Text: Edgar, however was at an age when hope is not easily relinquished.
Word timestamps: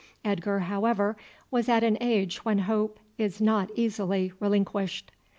Edgar, 0.25 0.61
however 0.61 1.15
was 1.51 1.69
at 1.69 1.83
an 1.83 1.95
age 2.01 2.43
when 2.43 2.57
hope 2.57 2.97
is 3.19 3.39
not 3.39 3.69
easily 3.75 4.33
relinquished. 4.39 5.11